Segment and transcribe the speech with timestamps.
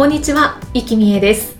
[0.00, 1.58] こんにちは、生きみえです。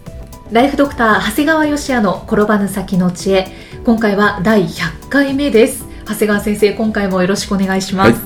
[0.50, 3.48] ライフドクター長谷川芳也の転ばぬ先の知恵。
[3.84, 5.84] 今回は第100回目です。
[6.06, 8.20] 長谷川先生今回もよろしくお願いします、はい。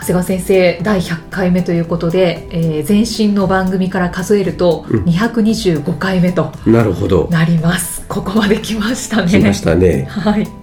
[0.00, 5.04] 長谷川先生第100回目ということで、えー、前身の番組から数えるとうん。
[5.04, 7.28] 225回目となるほど。
[7.30, 9.28] なります、ここまで来ましたね。
[9.30, 10.04] 来ましたね。
[10.10, 10.61] はい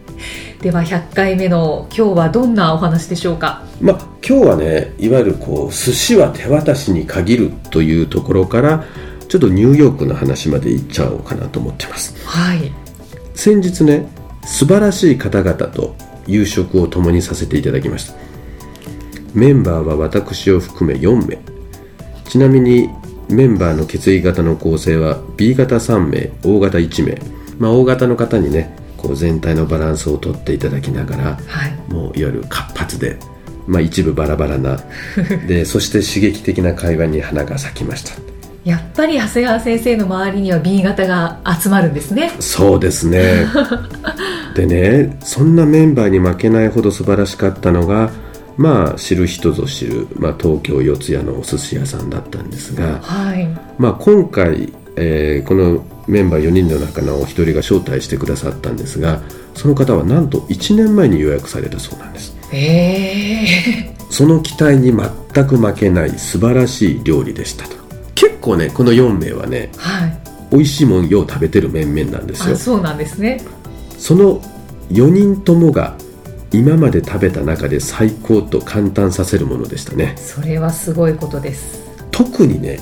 [0.62, 3.64] では100回目の今日はどんなお話でしょうか？
[3.80, 8.84] まあ今日はね、いわゆるこう寿司は手渡しに限るというところから、
[9.30, 12.14] ちょっとニューヨークの話まで行っちゃおうかなと思ってます。
[12.28, 12.74] はい
[13.36, 14.10] 先日ね、
[14.44, 15.96] 素晴らしい方々と
[16.28, 18.16] 夕食を共にさせていただきました。
[19.34, 21.38] メンバーは私を含め4名。
[22.26, 22.90] ちなみに
[23.30, 27.18] メンバーの血液型の構成は B 型3名、O 型1名。
[27.60, 31.92] まあ O 型の方にね、こう全体のバランスをとっていただきながら、はい。
[31.92, 33.18] もういわゆる活発で、
[33.68, 34.80] まあ、一部バラバラな
[35.48, 38.14] でそして刺激的な会話に花が咲きました。
[38.66, 42.32] やっぱり長谷川先生の周りには B 型が集まるんですね。
[42.40, 43.48] そうですね。
[44.56, 48.12] でねそんなメンバーに負けないほど素晴らしかったのが
[48.58, 53.48] まあ知る人ぞ知る、まあ、東京四谷のお寿司屋さんだったんですが、はい。
[53.78, 59.22] まあ、今回、えーこのメンバー4人の中のお一人が招待してくださったんですが
[59.54, 62.36] その方はなんと1年前に予約されたそうなんです。
[62.52, 67.76] ええその期待に全く負けない素晴らしい料理でしたと。
[68.16, 70.20] 結構ねこの4名はねはい。
[70.52, 72.56] 美味しいもんよう食べてる面々なんですよ。
[72.56, 73.42] あそうなんですね。
[73.98, 74.42] その
[74.92, 75.96] 4人ともが
[76.52, 80.16] 今まで食べた中で最高と感嘆させるものでしたね。
[80.18, 81.80] それはすごいことです。
[82.10, 82.80] 特にね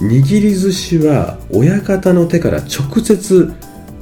[0.00, 3.52] 握り寿司は親方の手から直接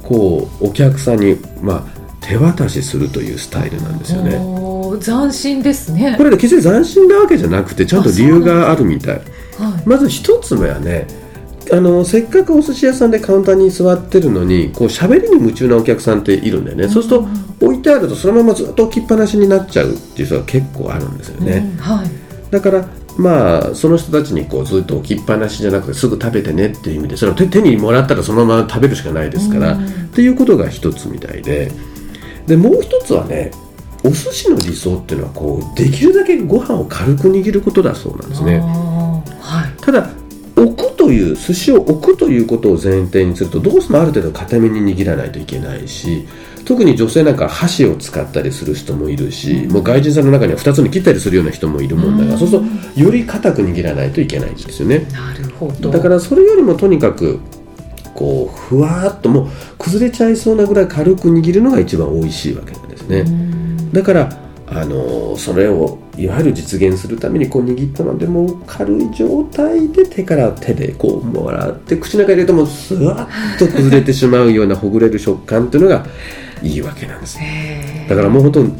[0.03, 4.39] こうお客さんに、まあ、手渡しするというスタイルなんですよね。
[5.01, 6.15] 斬新ですね。
[6.17, 9.15] これで決して斬新なわけじゃなくてちゃんと理由があるみたい。
[9.15, 9.23] はい。
[9.85, 11.07] まず一つ目はね
[11.71, 17.27] あのせっかくお寿司屋さんでカウンターに座ってるのにこう喋りに夢中なお客さんっているんだよね、そうすると
[17.65, 22.07] 置いてあるとそのままずっと置きっぱなしになっちゃうっていう人が結構あるんですよね、うんはい。
[22.51, 22.85] だから
[23.17, 31.69] まあその人たちにこうずっと置きっぱなしじゃなくてすぐ食べてねっていう意味でそれを手手にもらったらそのまま食べるしかないですから、うんっていうことが一つみたいで
[32.47, 33.51] でもう一つはね
[34.01, 38.59] お寿司の理想っていうのはこうできるだけご飯を軽く握ることだそうなんですね。
[38.59, 40.09] はいただ
[40.55, 46.27] 置くという寿司を置くということを前提にするとどうしてもある程度固めに握らないといけないし
[46.65, 52.61] 特に女性なんか箸を使ったりする人もいるし、もう外人さんの中には2つに切ったりするような人もいるもんだから、そうする
[52.95, 55.05] とより硬く握らないといけないんですよね。
[55.11, 55.91] なるほど。
[55.91, 57.39] だからそれよりもとにかく
[58.15, 63.91] こうふわーっともう崩れちゃいそうなぐらい軽く握るのが一番美味しいわけなんですね、うん。
[63.91, 76.05] だからあのそれをいわゆる実現するためにこう握ったのでもう軽い状態で手から手でこうもらって口の中に入れるともうスワッと崩れてしまうようなほぐれる食感っていうのが
[76.63, 77.37] いいわけなんです。
[78.09, 78.73] だからもう本当に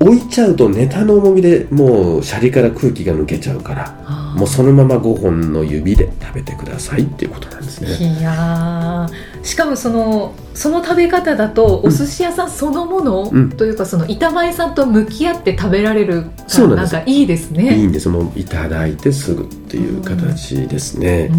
[0.00, 8.18] 置いちゃうとネタの重みでもうシャリから空気が抜けちゃうからもうそのまま5本の指で食べてくださいっていうことなんですね。
[8.18, 9.44] いやー。
[9.44, 13.50] しかもそのその食べ方だとお寿司屋さんそのもの、うん。
[13.50, 16.92] というかその板前さんと向き合って食べられるかそうなんです。
[16.94, 17.86] らなんかいいですいいね。
[17.86, 18.08] んです。
[18.08, 21.30] もういただいてすぐっていう形ですね、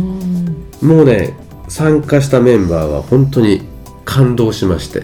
[0.81, 0.87] うん。
[0.87, 1.33] もうね
[1.67, 3.63] 参加したメンバーは本当に
[4.05, 5.03] 感動しまして、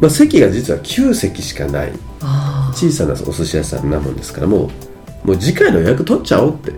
[0.00, 1.92] まあ、席が実は9席しかない。
[2.74, 4.70] 小さなお寿司屋さんなもんですからも
[5.24, 6.72] うもう次回の予約取っちゃおうって。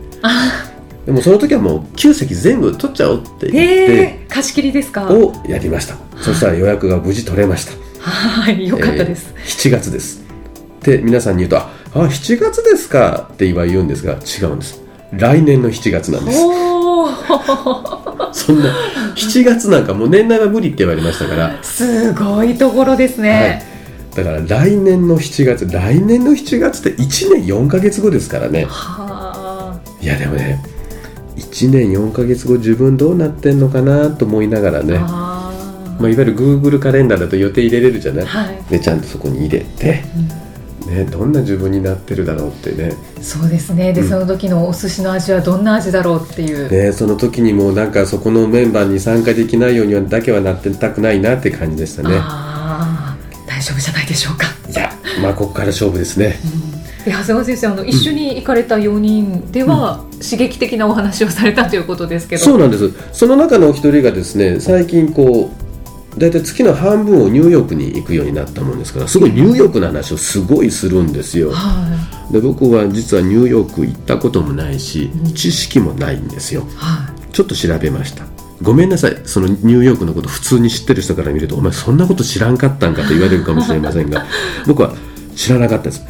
[1.07, 5.07] でもその時はもう9席全部取っちゃおうって言って貸し切りですか？
[5.13, 5.97] をやりました。
[6.21, 7.73] そしたら予約が無事取れました。
[8.01, 9.35] はいよかったです。
[9.37, 10.23] えー7月です。
[10.83, 14.81] で皆さんに言うと「ああ7月ですか」って言わ言うんですが違うんです。
[15.13, 16.39] 来年の7月なんです
[18.33, 18.75] そんな
[19.15, 21.63] 7月なんかもう年内は無理って言われましたから。
[21.63, 23.65] すごいところですね。
[24.15, 28.67] だから来年の7月来年の7月って1年4ヶ月後ですからね。
[28.69, 29.81] はあ。
[30.03, 30.63] いやでもね
[31.37, 34.99] 1年4ヶ月後自分どうなってんのかなと思いながらね。
[35.01, 35.53] あ
[36.01, 38.63] まあ、いわゆる Google カレンダーだと予定入れれるじゃない、はい。
[38.71, 40.03] でちゃんとそこに入れて、
[40.91, 42.93] ね、どんな自分になってるだろうってね。
[43.23, 43.93] そうですね。
[43.93, 44.09] で、うん。
[44.09, 52.09] その時のお寿司の味はどんな味だろうっていう、ねその時にもうなんかそこのメンバーに参加できないようにはだけはなってたくないなって感じでしたね。
[53.47, 54.91] 大丈夫じゃないでしょうか、いや
[55.23, 56.39] まあここから勝負ですね。
[57.05, 62.43] で長谷川先生あの一緒に行かれた4人では、刺激的なお話をされたということですけど。
[62.43, 62.91] そうなんです。
[63.13, 65.60] その中のお一人がですね最近こう
[66.21, 71.51] 大体月の半分をニューヨークに行くようになったもんですからすごいニューヨークの話をすごいするんですよ。
[71.51, 76.61] はで僕は実はニューヨーク行ったこともないしうん知識もないんですよ。
[76.61, 76.65] い。
[76.77, 78.25] はちょっと調べました。
[78.61, 79.17] ごめんなさい。
[79.25, 84.27] そのニューヨークのこと普通に知ってる人から見るとお前そんなこと知らんかったんかと言われるかもしれませんが
[84.69, 84.95] 僕は
[85.35, 86.05] 知らなかったです。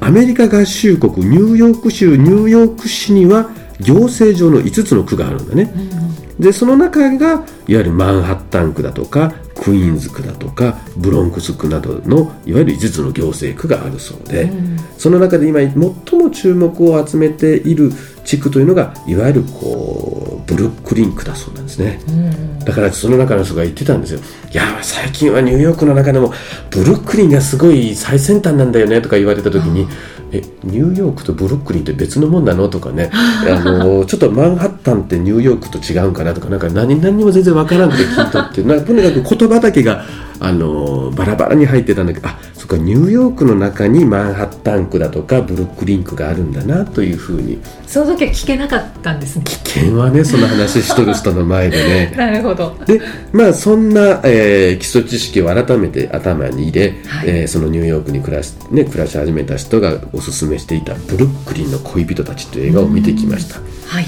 [0.00, 3.48] アメリカ合衆国ニューヨーク州ニューヨーク市には
[3.80, 5.72] 行政上の5つの区があるんだね。
[5.74, 5.93] うん
[6.38, 14.78] でその中がいわゆるマンハッタン区だとかクイーンズ区だとかブロンクス区などのいわゆる5つの行政区があるそうで、うん。
[14.98, 17.92] その中で今最も注目を集めている
[18.24, 22.00] 地区というのがいわゆるこうブルックリン区だそうなんですね。
[22.08, 22.58] うん。
[22.58, 24.20] だからその中の人が言ってたんですよ。
[24.50, 26.32] いや最近はニューヨークの中でも
[26.70, 29.86] ブルックリンがすごい最先端なんだよねとか言われた時に
[30.36, 32.68] えニューヨークとブルックリンって別のもんなの？
[32.68, 33.10] とかね。
[33.14, 36.34] あのちょっとマンハッタンってニューヨークと違うんかな？
[36.34, 38.66] とかなんか何何にも全然わからなくて聞いたっていう。
[38.66, 40.04] なんかとにかく言葉だけが
[40.44, 47.60] あのバラバラに入ってたんだけどあそっかニューヨークの中にマンハッタン区だとかブルックリン区があるんだなというふうに。
[47.86, 49.44] その時は聞けなかったんですね。
[49.44, 52.14] 危険はねその話しとる人の前でね。
[52.16, 52.76] なるほど。
[52.86, 53.00] で
[53.32, 57.28] まあそんな、えー基礎知識を改めて頭に入れ、はい。
[57.28, 63.56] えーそのニューヨークに暮らし,、ね、暮らし始めた人がおすすめしていた「ブルックリンの恋人たち」という映画を見てきました。
[63.86, 64.06] はい。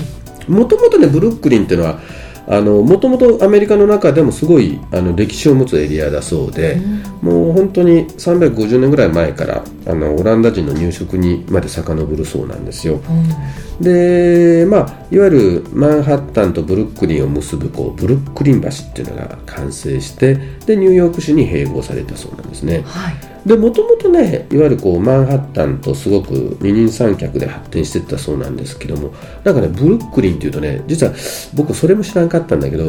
[0.48, 2.00] もともとねブルックリンっていうのは
[2.48, 6.80] もともとアメリカの中でもすごいあの歴史を持つエリアだそうで、
[7.20, 12.94] もう本当に350年ぐらい前からあのオランダ人の入植にまで遡るそうなんですよ。
[12.94, 13.82] うん。
[13.82, 22.82] でまあいわゆるマンハッタンとブルックリンを結ぶこうブルックリン橋っていうのが完成してでニューヨーク市に併合されたそうなんですね。
[22.86, 29.14] はいでもともとねいわゆるこうマンハッタンとすごく二人三脚で発展していったそうなんですけども
[29.44, 31.12] なんかねブルックリンっていうとね実は
[31.54, 32.86] 僕それも知らんかったんだけど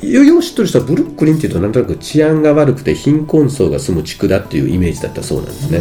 [0.00, 5.80] よよう知ってる人はブルックリンっていうとなんとなく治安が悪くて貧困層が住む地区だっていうイメージだったそうなんですね、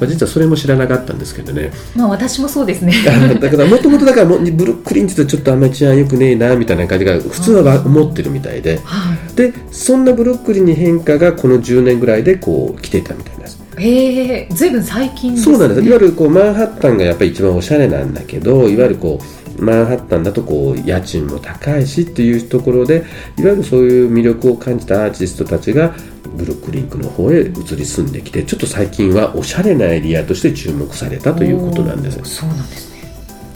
[0.00, 1.70] まあ、実はそれも知らなかったんですけどね。
[1.94, 2.94] まあ私もそうですね。
[3.06, 8.80] あ だからもともとだからブルックリンって言うとちょっとあんまり治安良くねえなみたいな感じが普通は思ってるみたいで。
[8.82, 9.36] はい。
[9.36, 13.33] でそんなブルックリンに変化がこの10年ぐらいでこう来てたみたい
[13.78, 15.40] へえずいぶん最近ね。
[15.40, 15.80] そうなんです。
[15.82, 19.20] いわゆるこうマンハッタンがやっぱり一番おしゃれなんだけどいわゆるこ
[19.58, 23.04] うマンハッタンだとこう家賃も高いしっていうところで
[23.38, 25.94] いわゆるそういう魅力を感じたアーティストたちが
[26.36, 32.18] ブルックリンクの方へ移り住んできてちょっと最近はおしゃれなエリアとして注目されたということなんです。
[32.24, 32.98] そうなんですね。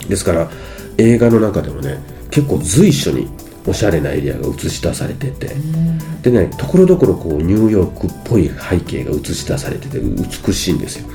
[0.07, 0.49] ですから
[0.97, 1.99] 映画の中でもね
[2.31, 3.27] 結構随所に
[3.65, 5.55] おしゃれなエリアが映し出されてて。
[6.21, 11.07] でねところどころこうニューヨークっぽい背景が映し出されてて美しいんですよ。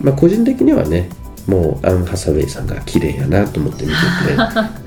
[0.00, 1.08] まあ個人的にはね
[1.46, 4.86] もうアン・ハサウェイさんが綺麗やなと思って見てて。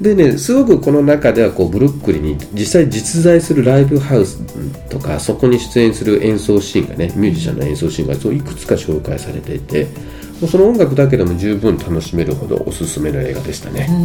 [0.00, 4.40] でねすごくこの中ではこうブルックリンに実際実在するライブハウス
[4.88, 9.88] とかそこに出演する演奏シーンがねミュージシャンの演奏シーンがそういくつか紹介されていて
[10.40, 13.86] もうその音楽だけでも十分楽しめるほどおすすめの映画でしたね。
[13.90, 14.00] うん。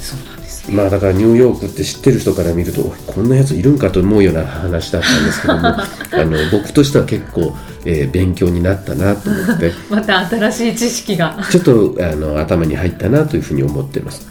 [0.00, 9.72] そうなんまあだからニューヨークって知ってる人から見るとこんなやついるんかと思うような話だったんですけども あの僕としては結構、えー勉強になったなと思って。
[9.88, 11.38] また新しい知識が。
[11.50, 14.26] ちょっとあの頭に入ったなというふうに思っています。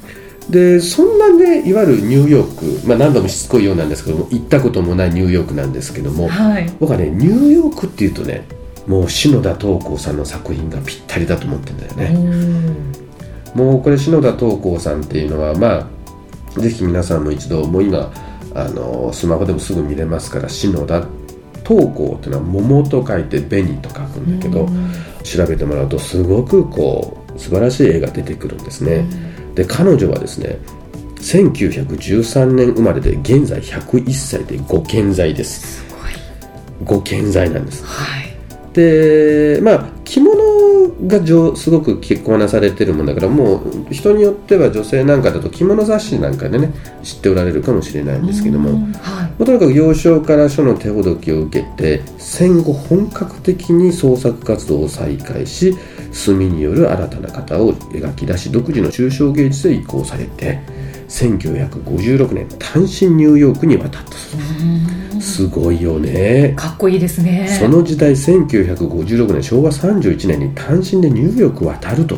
[0.49, 6.71] でそんなねいわゆるニューヨーク、まあ、何度もしつこいようなんですけども行ったこともないニューヨークなんですけどもはい。
[6.79, 8.45] 僕はねニューヨークっていうとね
[8.87, 13.09] もう篠田東光さんの作品がぴったりだと思ってるんだよね、うん
[13.55, 15.87] もうこれ篠田東光さんっていうのはまあ
[16.59, 18.11] ぜひ皆さんも一度もう今
[18.53, 21.05] あのスマホでもすぐ見れますから篠田
[21.67, 24.67] 東光っていうのは桃と書いて紅と書くんだけど
[25.23, 29.05] 調べてもらうとすごくこう素晴らしい絵が出てくるんですね。
[29.55, 30.57] で彼女はですね
[31.17, 35.83] 1913年生まれで現在101歳でご健在です。
[35.83, 36.13] すごい。
[36.83, 37.85] ご健在なんです。
[37.85, 38.29] はい。
[38.73, 39.98] でまあ
[41.07, 49.41] が上すごく着こなされてるもんだからもう人によっては女性なんかだと着物雑誌なんかでね知っておられるかもしれないんですけども、はい。
[49.41, 55.75] あとにかく幼少から書の手ほどきを受けて戦後本格的に創作活動を再開し
[56.11, 60.59] 墨による新たな型を描き出し独自の抽象芸術へ移行されて
[61.07, 64.98] 1956年単身ニューヨークに渡ったそうす
[65.47, 66.53] ごいよね。
[66.55, 67.47] かっこいいですね。
[67.59, 72.17] その時代1956年昭和31年に単身でニューヨーク渡ると。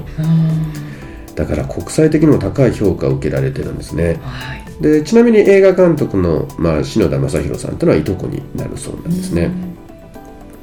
[1.35, 9.49] だから国際的にも高い評価を受けられてるんですね、はい、でちなみに映画監督の、まあ、篠田正宏さんというのはいとこになるそうなんですね、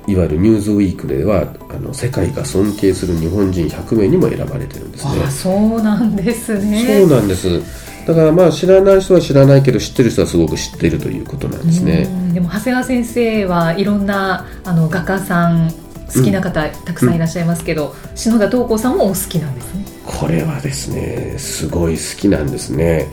[0.07, 5.11] いわゆる「ニューズウィーク」ではあの世界が尊敬する日本人100名にも選ばれてるんですね。
[5.27, 6.99] あそうなんですね。
[7.01, 12.09] そうなんですだからまあ知らない人は知らないけど知ってる人はすごく知っているということなんですね。
[12.33, 15.71] でも長谷川先生はいろんなあの画家さん
[16.15, 19.85] 好きな方、うん、たくさんいらっしゃいますけど、うん、篠田東子さんもお好きなんですね。
[20.07, 23.09] これはですねすごい好きなんですね。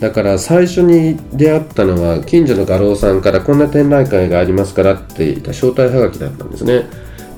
[0.00, 6.84] だから最初に出会ったのは近所の画廊さんからこんな展覧会がありますからって言った招待はがきだったんですね。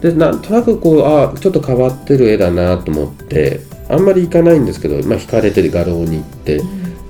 [0.01, 6.61] でなんとなくこうあちょっと変わってる絵だなと思ってあんまり行かないんですけど、まあ、惹かれて画廊に行って、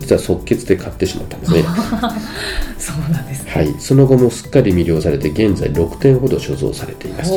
[0.06, 1.64] 実は即決で買ってしまったんですね。
[2.78, 3.74] そうなんです、ね、はい。
[3.80, 7.32] その後もすっかり魅了されて現在6点ほど所蔵されています。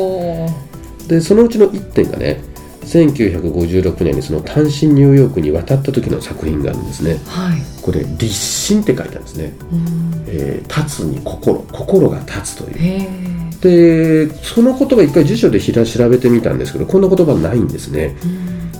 [1.08, 2.40] でそのうちの1点がね
[2.84, 9.52] 1956年にその単身ニューヨークに渡った時の作品があるんですね、はい、これ「立身」って書いてあるんですね
[10.28, 13.20] 「えー、立つに心心が立つ」という。
[13.60, 18.16] でその言葉一回辞書で調べてみたんですけどこんな言葉ないんですね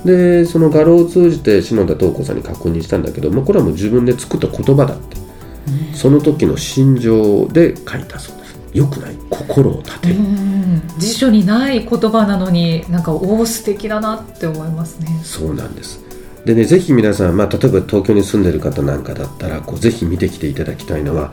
[0.04, 5.21] でその画廊を通じて篠田東子さんに確認したんだけど、まあ、これはもう自分で作った言葉だって。
[5.95, 8.59] その時の心情で書いたそうです。
[8.73, 9.16] よくない。
[9.28, 10.16] 心を立てる。
[10.99, 15.21] 辞書にない言葉なのになんかおお素敵だなって思いますね。
[15.23, 16.00] そうなんです。
[16.45, 21.33] でねぜひ皆さん、まあ、例えば東京に住んでる方なんかだったらこうぜひ見てきていただきたいのは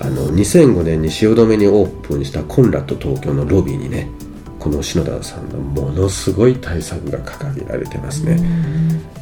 [0.00, 4.10] あの2005年に汐留にオープンしたコンラッド東京のロビーにね
[4.68, 8.38] この篠田さんのものすごい対策が掲げられてますね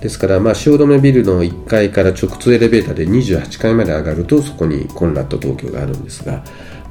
[0.01, 6.43] ですから、まあ、汐留ビルの1階から直通エレベーターで28階まで上がるとそこにコンラッド東京があるんですが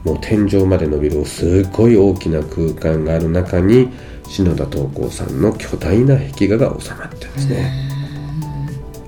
[0.06, 3.90] もう天井まで伸びるすごい大きな空間がある中に
[4.30, 7.95] 篠田東光さんの巨大な壁画が収まってるんですね。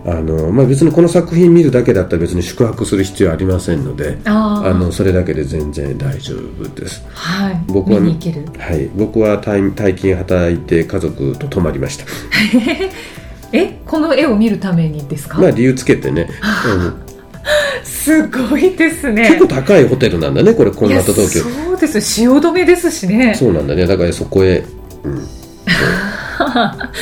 [0.10, 7.06] あのまあ、別にこの作品見るだけだったら別に宿泊する必要ありませんのであのそれだけで全然大丈夫です。
[7.10, 8.06] はい、僕は、は
[8.74, 12.06] い、僕は退勤働いて家族と泊まりました。
[13.52, 16.30] えこの絵を見るためにですか、まあ、理由つけてね、
[16.66, 16.94] うん。
[17.84, 19.28] すごいですね。
[19.28, 21.42] 結構高いホテルなんだねこれこんな東京。
[21.42, 22.00] そうです。
[22.00, 23.36] 汐留ですしね。
[23.36, 23.86] そうなんだね。
[23.86, 24.64] だからそこへ、
[25.04, 25.20] うん、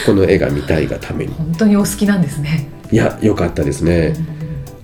[0.07, 1.33] この絵が見たいがために。
[1.35, 4.13] 本当にお好きなんですねいやよかったですね、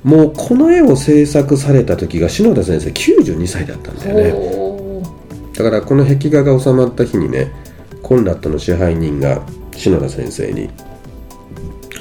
[0.03, 4.71] うん、もうこの絵を制作された時が篠田先生92歳だったんだよね。
[5.53, 7.51] だからこの壁画が収まった日にね
[8.01, 9.41] コンラッドの支配人が
[9.75, 10.69] 篠田先生に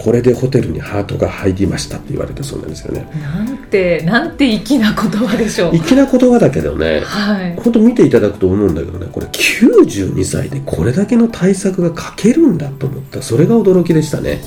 [0.02, 3.06] これでホテルにハートが入りましたって言われたそうなんですよね。
[3.22, 5.76] なんてなんて粋な言葉でしょう。
[5.76, 13.20] 粋な言葉だけどね、はい、本当見ていただくと思うんだけどねこれ92歳でこれだけの対策が書けるんだと思った。
[13.20, 14.40] それが驚きでしたね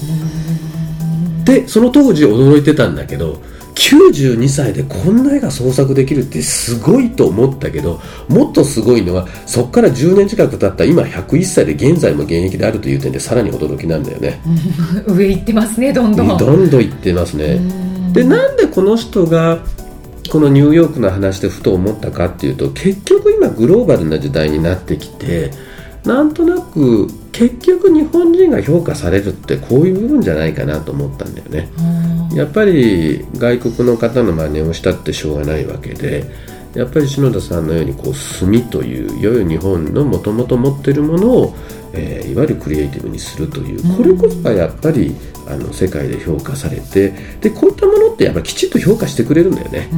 [1.43, 3.41] でその当時驚いてたんだけど
[3.75, 14.41] 92歳でこんな絵が創作できるってすごいと思ったけどもっとすごいのはそこから10年近く経った今101歳で現在も現役であるという点でさらに驚きなんだよね。
[15.07, 16.27] 上行ってますねどんどん。
[16.27, 17.59] どんどん行ってますね。
[18.13, 19.59] でなんでこの人が
[20.29, 25.51] このニューヨークの話でふと思ったかっていうと結局今グローバルな時代になってきて
[26.05, 31.69] なんとなく結局日本人が評価されるってこういう部分じゃないかなと思ったんだよね。
[32.33, 36.23] やっぱり外国の方の真似をしたってしょうがないわけで
[36.73, 41.55] やっぱり篠田さんのようにこう墨という良い日本のもともと持っているものを、
[41.93, 45.15] えー、いわゆるクリエイティブにするというこれこそがやっぱり
[45.47, 47.09] あの世界で評価されて
[47.41, 49.89] でこういったものってやっぱきちっと評価してくれるんだよね。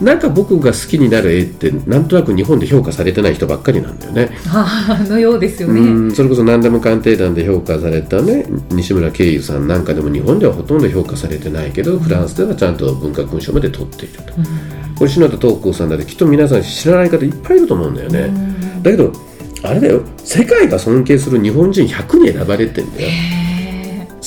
[0.00, 4.30] なんか僕が好きになる絵ってなんとなく日本で評価されてない人ばっかりなんだよね。
[4.48, 6.14] あのようですよね。
[6.14, 14.34] それこそ何でも鑑定団で評価されたね西村慶友さんなんかでも日本ではほとんど評価されてないけど、フランスではちゃんと文化勲章まで取っていると。
[14.36, 18.30] うん、これ篠田東光さんだってきっと皆さん知らない方いっぱいいると思うんだよね。
[18.82, 19.12] だけど
[19.64, 23.08] あれだよ世界が尊敬する日本人100に選ばれてんだよ。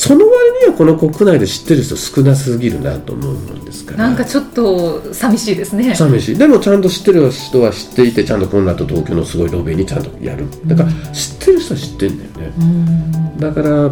[0.01, 3.98] その割にはこの国内で知ってる人少なすぎるなと思うんですから。
[4.00, 5.93] なんかちょっと寂しいですね。
[5.93, 6.36] 寂しい。
[6.36, 10.48] でもちゃんと知ってる人は知っていてちゃんとこの後東京のすごいロビーにちゃんとやる。
[10.65, 13.38] だから知ってる人は知ってんだよね。
[13.38, 13.91] だから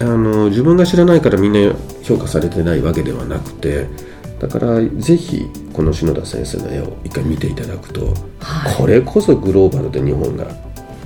[0.00, 3.88] あの自分が知らないからみんな評価されてないわけではなくて
[4.40, 10.46] だからぜひこの篠田先生の絵を一回見ていただくと、はい、これこそグローバルで日本が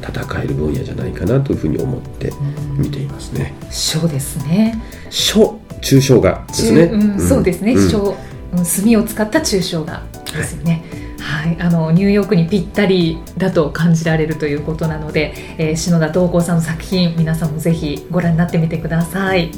[0.09, 2.33] 戦える分野じゃないかなというふうに思って
[2.77, 3.55] 見ていますね。
[3.71, 4.81] 書ですね。
[5.11, 6.83] 書抽象画ですね。
[6.83, 7.77] うん、そうですね。
[7.89, 8.17] 書、
[8.53, 10.85] うん、墨を使った抽象画ですよね。
[11.19, 19.51] はい、はい、あのニューヨークにぴったりだと感じられるということなので、えー、篠田東光さんの作品皆さんもぜひご覧になってみてください。